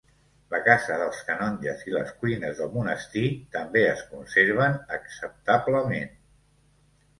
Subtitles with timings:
[0.51, 3.23] La casa dels canonges i les cuines del monestir
[3.59, 6.13] també es conserven acceptablement.